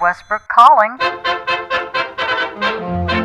[0.00, 0.96] Westbrook Calling.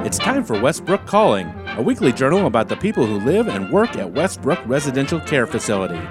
[0.06, 1.48] It's time for Westbrook Calling,
[1.78, 6.02] a weekly journal about the people who live and work at Westbrook Residential Care Facility.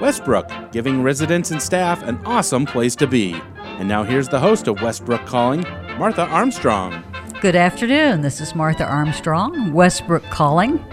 [0.00, 3.34] Westbrook, giving residents and staff an awesome place to be.
[3.78, 5.62] And now here's the host of Westbrook Calling,
[5.98, 7.02] Martha Armstrong.
[7.40, 8.20] Good afternoon.
[8.20, 10.84] This is Martha Armstrong, Westbrook Calling.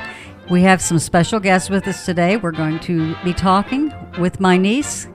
[0.49, 2.37] We have some special guests with us today.
[2.37, 5.07] We're going to be talking with my niece,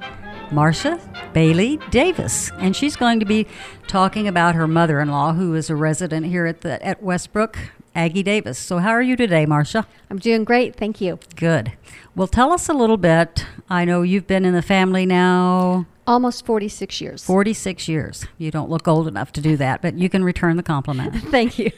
[0.51, 1.01] Marsha
[1.37, 3.47] Bailey Davis, and she's going to be
[3.87, 7.59] talking about her mother-in-law, who is a resident here at the at Westbrook,
[7.95, 8.59] Aggie Davis.
[8.59, 9.85] So, how are you today, Marsha?
[10.09, 11.19] I'm doing great, thank you.
[11.35, 11.73] Good.
[12.15, 13.45] Well, tell us a little bit.
[13.69, 17.25] I know you've been in the family now Almost 46 years.
[17.25, 18.27] 46 years.
[18.39, 21.15] You don't look old enough to do that, but you can return the compliment.
[21.31, 21.73] Thank you.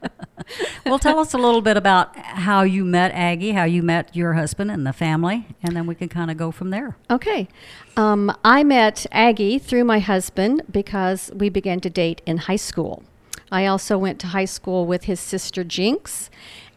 [0.86, 4.34] well, tell us a little bit about how you met Aggie, how you met your
[4.34, 6.96] husband and the family, and then we can kind of go from there.
[7.10, 7.48] okay.
[7.96, 13.02] Um, I met Aggie through my husband because we began to date in high school.
[13.50, 16.28] I also went to high school with his sister Jinx,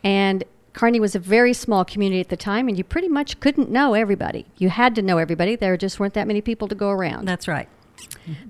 [0.01, 0.45] and
[0.79, 3.95] Kearney was a very small community at the time, and you pretty much couldn't know
[3.95, 4.45] everybody.
[4.57, 5.57] You had to know everybody.
[5.57, 7.27] There just weren't that many people to go around.
[7.27, 7.67] That's right.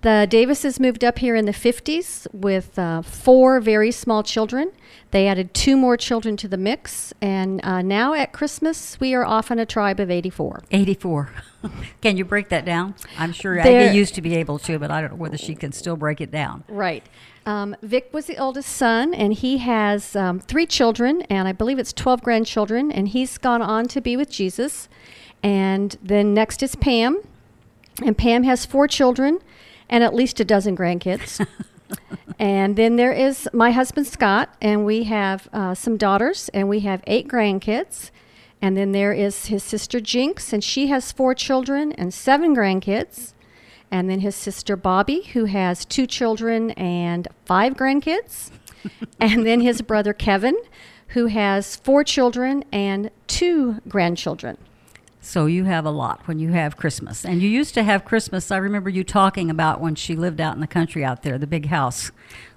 [0.01, 4.71] The Davises moved up here in the 50s with uh, four very small children.
[5.11, 9.25] They added two more children to the mix, and uh, now at Christmas, we are
[9.25, 10.63] often a tribe of 84.
[10.71, 11.31] 84.
[12.01, 12.95] can you break that down?
[13.17, 15.71] I'm sure Aggie used to be able to, but I don't know whether she can
[15.71, 16.63] still break it down.
[16.67, 17.03] Right.
[17.45, 21.79] Um, Vic was the oldest son, and he has um, three children, and I believe
[21.79, 24.87] it's 12 grandchildren, and he's gone on to be with Jesus.
[25.41, 27.21] And then next is Pam,
[28.03, 29.39] and Pam has four children
[29.89, 31.45] and at least a dozen grandkids.
[32.39, 36.81] and then there is my husband Scott, and we have uh, some daughters, and we
[36.81, 38.11] have eight grandkids.
[38.61, 43.33] And then there is his sister Jinx, and she has four children and seven grandkids.
[43.91, 48.51] And then his sister Bobby, who has two children and five grandkids.
[49.19, 50.57] and then his brother Kevin,
[51.09, 54.57] who has four children and two grandchildren.
[55.21, 57.25] So you have a lot when you have Christmas.
[57.25, 58.51] And you used to have Christmas.
[58.51, 61.47] I remember you talking about when she lived out in the country out there, the
[61.47, 62.11] big house,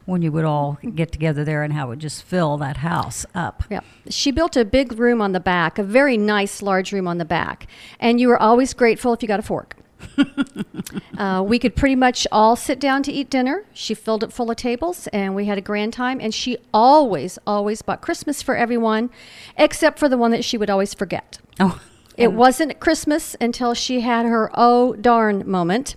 [0.05, 3.27] when you would all get together there and how it would just fill that house
[3.35, 3.65] up.
[3.71, 3.81] Yeah.
[4.09, 7.25] She built a big room on the back, a very nice large room on the
[7.25, 7.67] back.
[7.99, 9.77] And you were always grateful if you got a fork.
[11.19, 13.65] uh, we could pretty much all sit down to eat dinner.
[13.73, 16.21] She filled it full of tables and we had a grand time.
[16.21, 19.11] And she always, always bought Christmas for everyone,
[19.57, 21.39] except for the one that she would always forget.
[21.61, 21.81] Oh,
[22.17, 25.97] It wasn't Christmas until she had her oh darn moment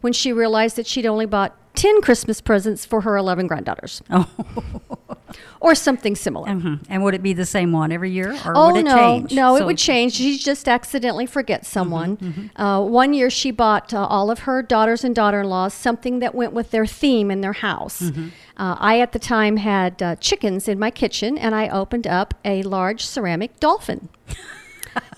[0.00, 4.02] when she realized that she'd only bought 10 Christmas presents for her 11 granddaughters.
[4.10, 4.28] Oh.
[5.60, 6.48] or something similar.
[6.48, 6.80] mhm.
[6.88, 9.32] and would it be the same one every year, or Oh would it no, change?
[9.34, 10.12] no, it would change.
[10.14, 12.50] She just accidentally forgets someone.
[12.56, 16.52] Uh, one year, she bought uh, all of her daughters and daughter-in-laws something that went
[16.52, 18.02] with their theme in their house.
[18.02, 22.34] Uh, I, at the time, had uh, chickens in my kitchen, and I opened up
[22.44, 24.08] a large ceramic dolphin.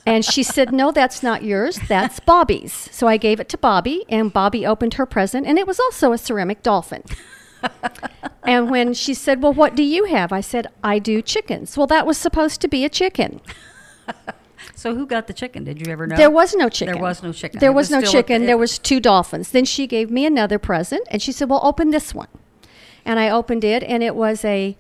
[0.07, 1.79] and she said, "No, that's not yours.
[1.89, 5.67] That's Bobby's." So I gave it to Bobby, and Bobby opened her present, and it
[5.67, 7.03] was also a ceramic dolphin.
[8.45, 10.33] And when she said, Well, what do you have?
[10.33, 11.77] I said, I do chickens.
[11.77, 13.41] Well, that was supposed to be a chicken.
[14.75, 15.65] So who got the chicken?
[15.65, 16.17] Did you ever know?
[16.17, 16.95] There was no chicken.
[16.95, 17.59] There was no chicken.
[17.61, 18.47] There was, was no still a- chicken.
[18.47, 19.51] there was two dolphins.
[19.51, 22.29] Then she gave me another present and she said, Well, open this one.
[23.05, 24.77] And I opened it and it was a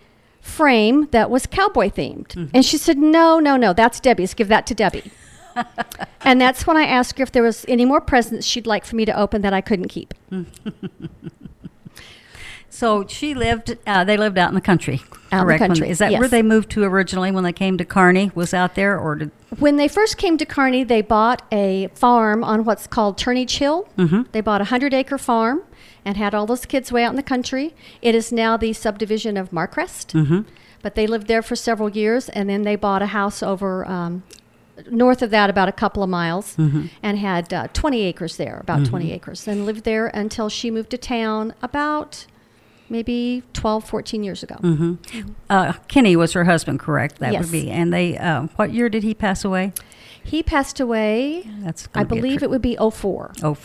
[0.48, 2.28] frame that was cowboy themed.
[2.28, 2.50] Mm-hmm.
[2.54, 4.34] And she said, No, no, no, that's Debbie's.
[4.34, 5.10] Give that to Debbie.
[6.22, 8.96] and that's when I asked her if there was any more presents she'd like for
[8.96, 10.14] me to open that I couldn't keep.
[12.78, 13.76] So she lived.
[13.88, 15.02] Uh, they lived out in the country.
[15.32, 17.84] Out in the country, Is that where they moved to originally when they came to
[17.84, 18.30] Kearney?
[18.36, 22.44] Was out there, or did When they first came to Kearney, they bought a farm
[22.44, 23.88] on what's called Turnage Hill.
[23.98, 24.22] Mm-hmm.
[24.30, 25.62] They bought a hundred acre farm
[26.04, 27.74] and had all those kids way out in the country.
[28.00, 30.12] It is now the subdivision of Marcrest.
[30.14, 30.42] Mm-hmm.
[30.80, 34.22] But they lived there for several years, and then they bought a house over um,
[34.88, 36.86] north of that, about a couple of miles, Mm-hmm.
[37.02, 40.90] and had uh, 20 acres there, about 20 acres, and lived there until she moved
[40.90, 42.26] to town about
[42.88, 44.56] maybe 12, 14 years ago.
[44.56, 45.30] Mm-hmm.
[45.50, 46.80] uh, Kenny was her husband?
[46.80, 47.18] Correct.
[47.18, 47.44] That Yes.
[47.44, 47.70] would be.
[47.70, 48.16] And they.
[48.18, 49.72] Uh, what year did he pass away?
[50.22, 51.88] He passed away, That's.
[51.94, 53.32] I believe it would be 04.
[53.42, 53.56] Oh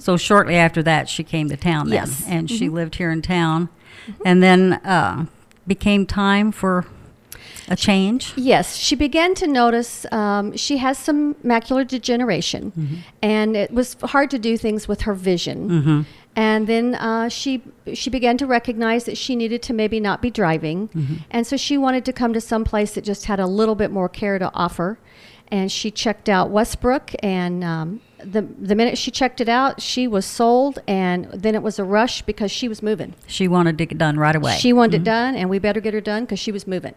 [0.00, 1.88] So shortly after that, she came to town.
[1.88, 2.24] Then, Yes.
[2.28, 3.70] and she lived here in town,
[4.24, 5.24] and then uh,
[5.66, 6.84] became time for
[7.68, 8.34] a change.
[8.36, 14.30] Yes, she began to notice um, she has some macular degeneration, and it was hard
[14.32, 16.04] to do things with her vision.
[16.36, 20.30] And then uh, she she began to recognize that she needed to maybe not be
[20.30, 20.88] driving,
[21.30, 23.90] and so she wanted to come to some place that just had a little bit
[23.90, 24.98] more care to offer.
[25.48, 27.12] and she checked out Westbrook.
[27.22, 30.80] And um, the the minute she checked it out, she was sold.
[30.88, 33.14] And then it was a rush because she was moving.
[33.28, 34.56] She wanted to get done right away.
[34.56, 36.94] She wanted it done, and we better get her done because she was moving.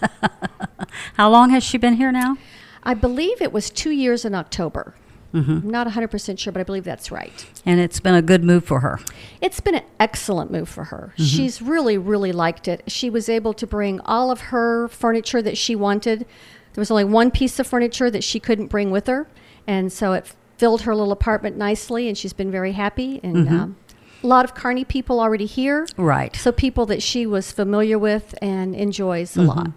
[1.14, 2.36] How long has she been here now?
[2.82, 4.94] I believe it was two years in October.
[5.32, 7.46] I'm not 100% sure, but I believe that's right.
[7.64, 8.98] And it's been a good move for her.
[9.40, 11.12] It's been an excellent move for her.
[11.14, 11.24] Mm-hmm.
[11.24, 12.82] She's really, really liked it.
[12.88, 16.20] She was able to bring all of her furniture that she wanted.
[16.72, 19.28] There was only one piece of furniture that she couldn't bring with her,
[19.66, 23.20] and so it filled her little apartment nicely, and she's been very happy.
[23.22, 23.54] And mm-hmm.
[23.54, 23.76] um,
[24.22, 26.34] a lot of Kearney people already here, Right.
[26.36, 29.70] so people that she was familiar with and enjoys a lot.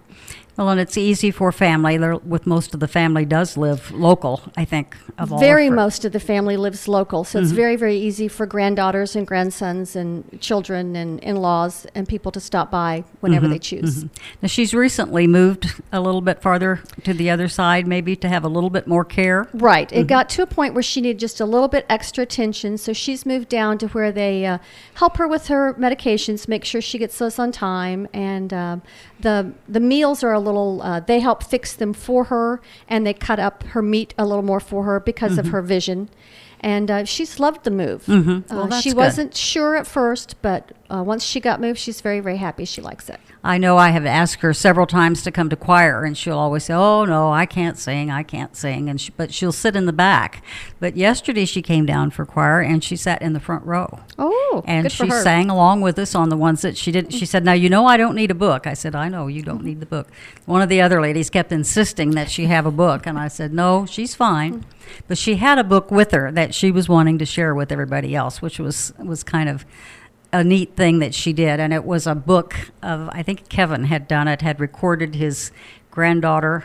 [0.56, 1.96] Well, and it's easy for family.
[1.96, 4.40] There, with most of the family does live local.
[4.56, 5.38] I think of all.
[5.40, 9.26] very most of the family lives local, so it's very very easy for granddaughters and
[9.26, 14.04] grandsons and children and in-laws and people to stop by whenever they choose.
[14.42, 18.44] Now she's recently moved a little bit farther to the other side, maybe to have
[18.44, 19.48] a little bit more care.
[19.54, 19.92] Right.
[19.92, 22.92] It got to a point where she needed just a little bit extra attention, so
[22.92, 24.58] she's moved down to where they uh,
[24.94, 28.82] help her with her medications, make sure she gets those on time, and um
[29.20, 30.80] the the meals are a little.
[30.82, 34.42] Uh, they help fix them for her, and they cut up her meat a little
[34.44, 36.08] more for her because of her vision.
[36.60, 38.04] And uh, she's loved the move.
[38.06, 38.50] Mhm.
[38.50, 38.96] Well, Uh, she good.
[38.96, 42.64] wasn't sure at first, but uh, once she got moved, she's very, very happy.
[42.64, 43.20] She likes it.
[43.46, 46.64] I know I have asked her several times to come to choir, and she'll always
[46.64, 49.84] say, "Oh no, I can't sing, I can't sing," and she, but she'll sit in
[49.84, 50.42] the back.
[50.80, 54.00] But yesterday she came down for choir, and she sat in the front row.
[54.18, 57.12] Oh, and good for she sang along with us on the ones that she didn't.
[57.12, 59.42] She said, "Now you know I don't need a book." I said, "I know you
[59.42, 60.08] don't need the book."
[60.46, 63.52] One of the other ladies kept insisting that she have a book, and I said,
[63.52, 64.64] "No, she's fine."
[65.06, 68.14] But she had a book with her that she was wanting to share with everybody
[68.14, 69.66] else, which was was kind of
[70.34, 71.60] a neat thing that she did.
[71.60, 75.52] And it was a book of I think Kevin had done it, had recorded his
[75.90, 76.64] granddaughter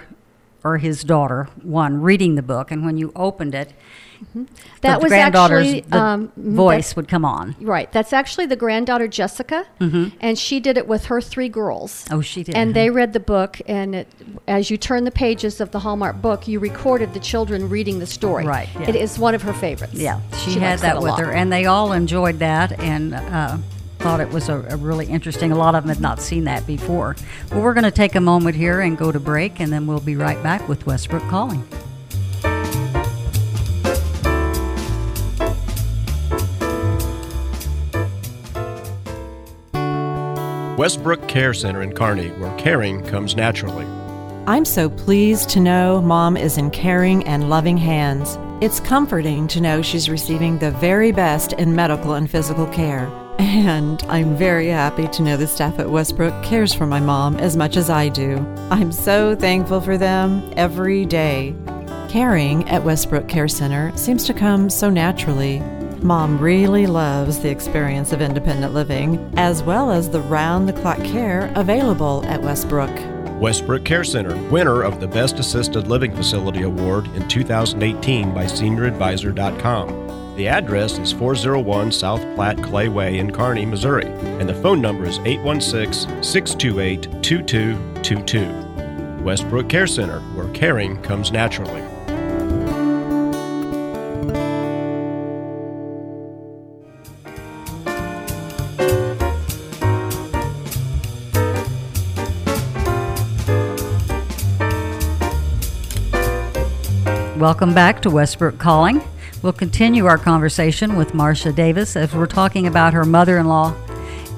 [0.64, 3.74] or his daughter one reading the book, and when you opened it.
[4.82, 7.56] That the was actually, the um, voice would come on.
[7.60, 7.92] Right.
[7.92, 12.06] That's actually the granddaughter Jessica, and she did it with her three girls.
[12.06, 12.14] Mm-hmm.
[12.16, 12.56] Oh, she did.
[12.56, 14.08] And they read the book, and it,
[14.48, 18.06] as you turn the pages of the Hallmark book, you recorded the children reading the
[18.06, 18.46] story.
[18.46, 18.90] Right, yeah.
[18.90, 19.94] It is one of her favorites.
[19.94, 21.20] Yeah, she, likes had that with lot.
[21.20, 23.58] her, and they all enjoyed that and uh,
[24.00, 25.52] thought it was a, a really interesting.
[25.52, 27.16] A lot of them had not seen that before.
[27.52, 30.00] Well, we're going to take a moment here and go to break, and then we'll
[30.00, 31.68] be right back with Westbrook Calling.
[40.80, 43.84] Westbrook Care Center in Kearney, where caring comes naturally.
[44.48, 48.38] I'm so pleased to know Mom is in caring and loving hands.
[48.62, 53.12] It's comforting to know she's receiving the very best in medical and physical care.
[53.40, 57.58] And I'm very happy to know the staff at Westbrook cares for my mom as
[57.58, 58.38] much as I do.
[58.72, 61.58] I'm so thankful for them every day.
[62.08, 65.62] Caring at Westbrook Care Center seems to come so naturally.
[66.02, 71.04] Mom really loves the experience of independent living, as well as the round the clock
[71.04, 72.90] care available at Westbrook.
[73.40, 80.36] Westbrook Care Center, winner of the Best Assisted Living Facility Award in 2018 by SeniorAdvisor.com.
[80.36, 85.06] The address is 401 South Platte Clay Way in Kearney, Missouri, and the phone number
[85.06, 89.24] is 816 628 2222.
[89.24, 91.89] Westbrook Care Center, where caring comes naturally.
[107.40, 109.02] Welcome back to Westbrook Calling.
[109.42, 113.74] We'll continue our conversation with Marsha Davis as we're talking about her mother-in-law,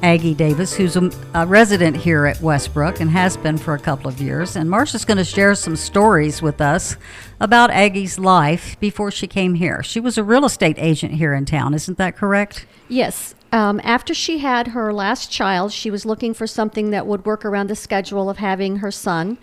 [0.03, 4.07] Aggie Davis, who's a, a resident here at Westbrook and has been for a couple
[4.07, 4.55] of years.
[4.55, 6.95] And Marsha's going to share some stories with us
[7.39, 9.81] about Aggie's life before she came here.
[9.81, 12.67] She was a real estate agent here in town, isn't that correct?
[12.87, 13.33] Yes.
[13.51, 17.45] Um, after she had her last child, she was looking for something that would work
[17.45, 19.39] around the schedule of having her son.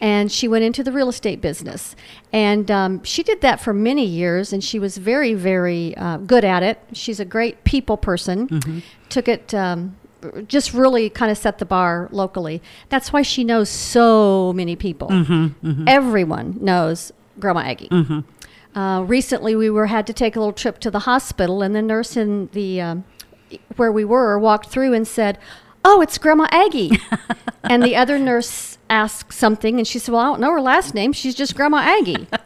[0.00, 1.96] And she went into the real estate business.
[2.32, 6.44] And um, she did that for many years, and she was very, very uh, good
[6.44, 6.80] at it.
[6.92, 8.82] She's a great people person.
[9.08, 9.96] Took it, um,
[10.46, 12.62] just really kind of set the bar locally.
[12.90, 15.08] That's why she knows so many people.
[15.88, 17.88] Everyone knows Grandma Aggie.
[18.74, 21.82] Uh, recently, we were had to take a little trip to the hospital, and the
[21.82, 23.04] nurse in the um,
[23.76, 25.38] where we were walked through and said,
[25.84, 26.92] "Oh, it's Grandma Aggie."
[27.64, 30.94] and the other nurse asked something, and she said, "Well, I don't know her last
[30.94, 31.12] name.
[31.12, 32.26] She's just Grandma Aggie."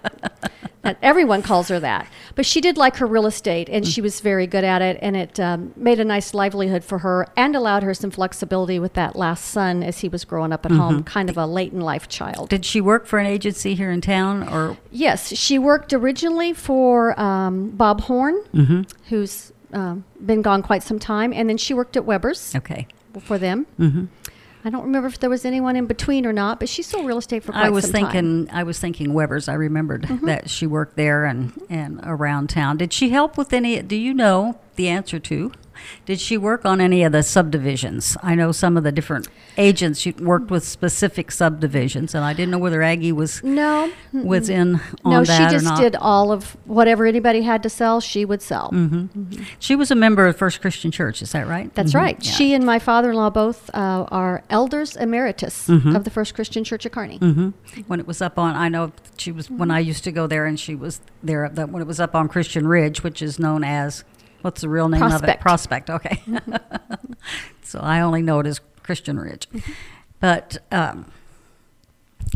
[0.85, 2.09] And everyone calls her that.
[2.35, 5.17] But she did like her real estate, and she was very good at it, and
[5.17, 9.15] it um, made a nice livelihood for her and allowed her some flexibility with that
[9.15, 12.09] last son as he was growing up at home, kind of a late in life
[12.09, 12.49] child.
[12.49, 17.19] Did she work for an agency here in town, or Yes, she worked originally for
[17.21, 18.83] um, Bob Horn, Mm-hmm.
[19.09, 22.89] who's um, been gone quite some time, and then she worked at Weber's okay?
[23.21, 23.67] for them.
[23.79, 24.07] Mm-hmm.
[24.65, 27.19] I don't remember if there was anyone in between or not, but she sold real
[27.19, 28.13] estate for quite I was some time.
[28.13, 29.49] thinking, I was thinking Weber's.
[29.49, 30.27] I remembered Mm-hmm.
[30.27, 32.77] that she worked there and and around town.
[32.77, 33.81] Did she help with any?
[33.83, 35.53] Do you know the answer to?
[36.07, 38.17] Did she work on any of the subdivisions?
[38.23, 42.51] I know some of the different agents she worked with specific subdivisions, and I didn't
[42.51, 46.33] know whether Aggie was No, was in on no, that she or just did all
[46.33, 48.01] of whatever anybody had to sell.
[48.01, 48.71] She would sell.
[48.73, 49.43] Mm-hmm.
[49.59, 51.23] She was a member of First Christian Church.
[51.23, 51.73] Is that right?
[51.75, 51.97] That's Mhm.
[52.01, 52.17] right.
[52.25, 52.33] Yeah.
[52.33, 55.95] She and my father-in-law both uh, are elders emeritus Mm-hmm.
[55.97, 57.19] of the First Christian Church of Kearney.
[57.87, 60.47] when it was up on i know she was when i used to go there
[60.47, 63.65] and she was there that when it was up on christian ridge which is known
[63.65, 64.05] as
[64.43, 65.41] what's the real name of it Prospect.
[65.41, 66.23] prospect okay
[67.63, 69.49] so i only know it as christian ridge
[70.21, 71.11] but um,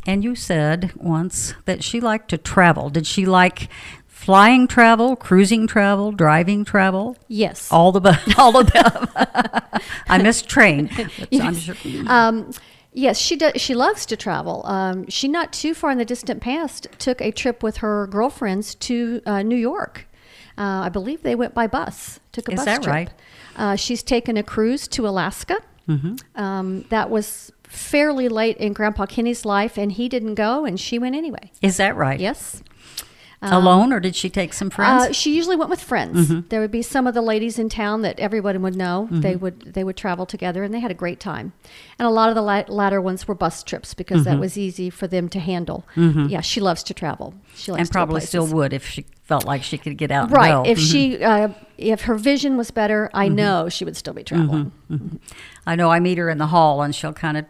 [0.06, 3.68] and you said once that she liked to travel did she like
[4.06, 7.70] flying travel cruising travel driving travel Yes.
[7.70, 9.08] all the all of them
[10.08, 10.90] i missed train
[11.32, 11.74] I'm sure,
[12.06, 12.50] Um,
[12.92, 13.60] yes, she does.
[13.60, 14.64] She loves to travel.
[14.66, 18.74] Um, she not too far in the distant past took a trip with her girlfriends
[18.76, 20.08] to uh, New York.
[20.58, 22.20] Uh, I believe they went by bus.
[22.32, 22.94] Took a Is bus that trip.
[22.94, 23.10] right?
[23.56, 25.58] Uh, she's taken a cruise to Alaska.
[25.88, 26.16] Mm-hmm.
[26.40, 30.98] Um, that was fairly late in Grandpa Kenny's life, and he didn't go, and she
[30.98, 31.50] went anyway.
[31.62, 32.62] is that right Yes.
[33.52, 36.28] Uh, alone or did she take some uh, friends Uh, she usually went with friends.
[36.28, 36.48] Mm-hmm.
[36.48, 39.08] There would be some of the ladies in town that everyone would know.
[39.10, 39.20] Mm-hmm.
[39.20, 41.52] They would they would travel together, and they had a great time.
[41.98, 44.40] And a lot of the la- latter ones were bus trips because that mm-hmm.
[44.40, 45.84] was easy for them to handle.
[45.96, 47.34] Yeah, she loves to travel.
[47.54, 50.30] She likes and probably still would if she felt like she could get out.
[50.30, 50.52] Right.
[50.52, 50.70] And go.
[50.70, 51.48] If she uh,
[51.78, 54.72] if her vision was better, I know she would still be traveling.
[55.66, 57.46] I know I meet her in the hall, and she'll kind of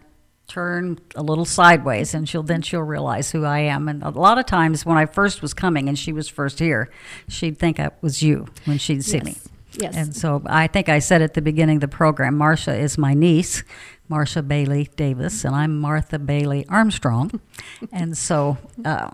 [0.47, 3.87] turn a little sideways, and she'll then she'll realize who I am.
[3.87, 6.89] And a lot of times when I first was coming, and she was first here,
[7.27, 9.31] she'd think I was you when she'd see me.
[9.31, 9.49] Yes.
[9.79, 9.95] Yes.
[9.95, 13.13] And so I think I said at the beginning of the program, Marsha is my
[13.13, 13.63] niece,
[14.09, 17.39] Marsha Bailey Davis, and I'm Martha Bailey Armstrong.
[17.91, 19.11] and so uh,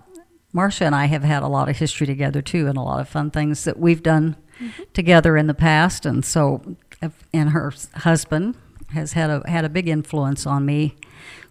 [0.54, 3.08] Marsha and I have had a lot of history together too, and a lot of
[3.08, 4.36] fun things that we've done
[4.94, 6.06] together in the past.
[6.06, 6.76] And so,
[7.32, 8.54] and her husband
[8.90, 10.94] has had a had a big influence on me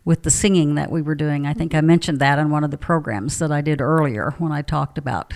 [0.06, 1.46] with the singing that we were doing.
[1.46, 4.52] I think I mentioned that in one of the programs that I did earlier when
[4.52, 5.34] I talked about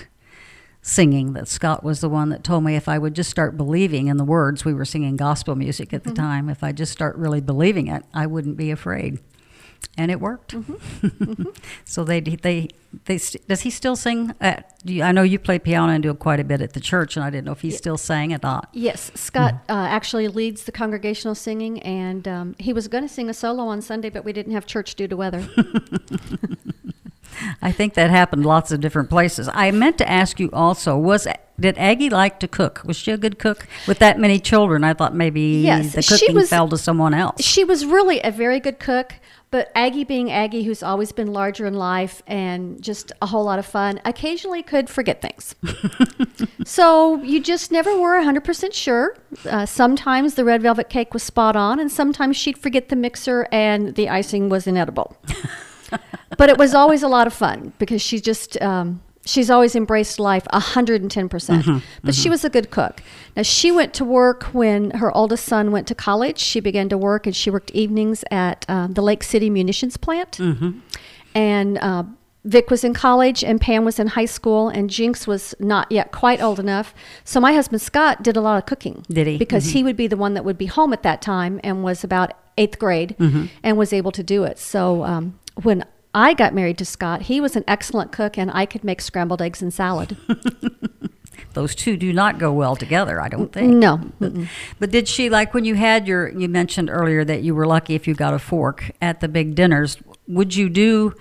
[0.82, 4.08] singing that Scott was the one that told me if I would just start believing
[4.08, 6.24] in the words we were singing gospel music at the mm-hmm.
[6.24, 9.20] time if I just start really believing it I wouldn't be afraid
[9.98, 10.56] and it worked
[11.86, 12.68] so they they
[13.06, 16.40] they does he still sing at, I know you play piano and do it quite
[16.40, 18.70] a bit at the church and I didn't know if he still sang or not
[18.74, 23.30] Yes, Scott uh, actually leads the congregational singing, and um, he was going to sing
[23.30, 25.48] a solo on Sunday, but we didn't have church due to weather.
[27.62, 29.50] I think that happened lots of different places.
[29.54, 31.28] I meant to ask you also was
[31.60, 32.82] did Aggie like to cook?
[32.86, 34.84] Was she a good cook with that many children?
[34.84, 37.44] I thought maybe Yes, the cooking was- fell to someone else.
[37.44, 39.16] She was really a very good cook,
[39.50, 43.60] but Aggie, being Aggie, who's always been larger in life and just a whole lot
[43.60, 45.56] of fun, occasionally could forget things.
[46.66, 49.16] so you just never were 100% sure.
[49.50, 53.48] Uh, sometimes the red velvet cake was spot on, and sometimes she'd forget the mixer
[53.52, 55.16] and the icing was inedible.
[56.38, 58.62] but it was always a lot of fun because she just.
[58.62, 61.30] Um, She's always embraced life 110%.
[61.30, 63.02] percent but she was a good cook.
[63.36, 66.40] Now, she went to work when her oldest son went to college.
[66.40, 70.40] She began to work and she worked evenings at um, the Lake City munitions plant.
[71.36, 72.04] And uh,
[72.46, 76.12] Vic was in college and Pam was in high school and Jinx was not yet
[76.12, 76.94] quite old enough.
[77.26, 79.04] So my husband Scott did a lot of cooking.
[79.10, 79.38] Did he?
[79.38, 82.04] Because he would be the one that would be home at that time and was
[82.04, 83.16] about eighth grade
[83.64, 84.58] and was able to do it.
[84.58, 85.84] So um, when
[86.18, 89.40] I got married to Scott, he was an excellent cook and I could make scrambled
[89.40, 90.18] eggs and salad.
[91.54, 93.72] Those two do not go well together, I don't think.
[93.72, 94.02] no.
[94.20, 94.34] But,
[94.80, 96.30] but did she like when you had your?
[96.30, 99.54] You mentioned earlier that you were lucky if you got a fork at the big
[99.54, 99.98] dinners.
[100.28, 101.14] Would you do?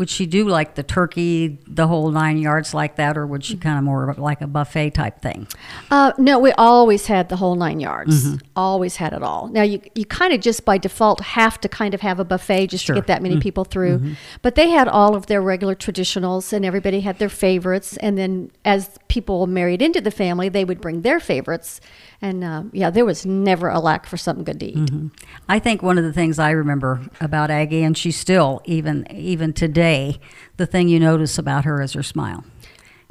[0.00, 3.52] Would she do like the turkey, the whole nine yards like that, or would she
[3.52, 3.62] mm-hmm.
[3.64, 5.46] kind of more like a buffet type thing?
[5.90, 8.24] Uh, no, we always had the whole nine yards.
[8.24, 8.46] Mm-hmm.
[8.56, 9.48] Always had it all.
[9.48, 12.68] Now you you kind of just by default have to kind of have a buffet
[12.68, 12.94] just Sure.
[12.94, 13.42] to get that many mm.
[13.42, 13.98] people through.
[13.98, 14.12] Mm-hmm.
[14.40, 17.98] But they had all of their regular traditionals, and everybody had their favorites.
[17.98, 21.80] And then as people married into the family, they would bring their favorites.
[22.22, 25.10] And uh, yeah, there was never a lack for something good to eat.
[25.48, 29.52] I think one of the things I remember about Aggie, and she still even even
[29.52, 30.20] today,
[30.56, 32.44] the thing you notice about her is her smile.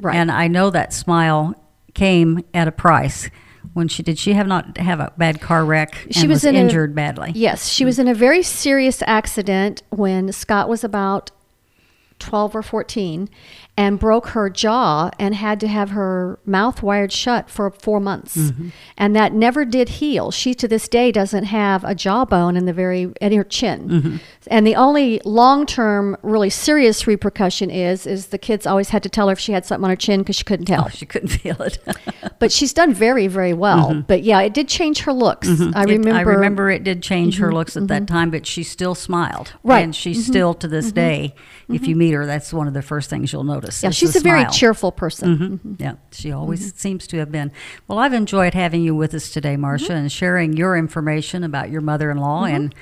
[0.00, 0.16] Right.
[0.16, 1.54] And I know that smile
[1.94, 3.30] came at a price.
[3.74, 6.06] When she did, she have not have a bad car wreck.
[6.10, 7.32] She was was, in a- injured badly.
[7.34, 11.30] Yes, she was in a very serious accident when Scott was about
[12.20, 13.28] 12 or 14
[13.80, 18.36] and broke her jaw and had to have her mouth wired shut for four months.
[18.36, 18.68] Mm-hmm.
[18.98, 20.30] And that never did heal.
[20.30, 23.88] She to this day doesn't have a jawbone in the very in her chin.
[23.88, 24.16] Mm-hmm.
[24.48, 29.28] And the only long-term really serious repercussion is is the kids always had to tell
[29.28, 30.84] her if she had something on her chin because she couldn't tell.
[30.86, 31.78] Oh, she couldn't feel it.
[32.38, 34.02] but she's done very very well.
[34.06, 35.48] But yeah, it did change her looks.
[35.48, 35.78] I Mm-hmm.
[35.78, 38.94] It- remember I remember it did change her looks at that time, but she still
[38.94, 39.52] smiled.
[39.62, 39.82] Right.
[39.84, 41.34] And she still, to this day,
[41.68, 43.69] if you meet her, that's one of the first things you'll notice.
[43.82, 45.38] Yeah, she's the a very cheerful person.
[45.38, 45.80] Mhm.
[45.80, 47.52] Yeah, she always seems to have been.
[47.88, 51.80] Well, I've enjoyed having you with us today, Marsha, and sharing your information about your
[51.80, 52.74] mother-in-law and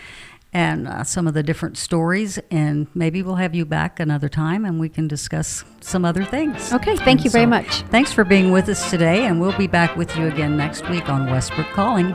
[0.51, 2.39] and uh, some of the different stories.
[2.51, 6.73] And maybe we'll have you back another time, and we can discuss some other things.
[6.73, 7.83] Okay, thank And you very much.
[7.91, 11.09] Thanks for being with us today, and we'll be back with you again next week
[11.11, 12.15] on Westbrook Calling.